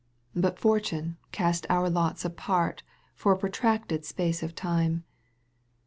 But 0.35 0.57
Fortune 0.57 1.17
cast 1.31 1.67
our 1.69 1.87
lots 1.87 2.25
apart 2.25 2.81
For 3.13 3.33
a 3.33 3.37
protracted 3.37 4.03
space 4.03 4.41
of 4.41 4.55
time. 4.55 5.03